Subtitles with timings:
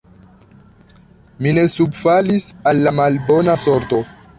[1.41, 4.07] Mi ne subfalis al la malbona sorto!